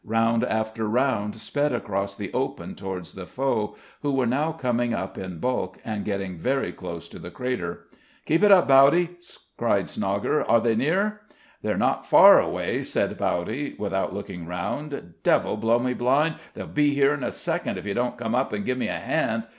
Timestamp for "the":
2.15-2.33, 3.13-3.27, 7.19-7.29